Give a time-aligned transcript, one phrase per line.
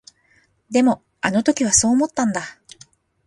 [0.71, 2.41] でも、あの時はそう思ったんだ。